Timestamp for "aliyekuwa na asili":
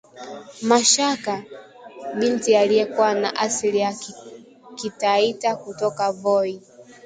2.57-3.77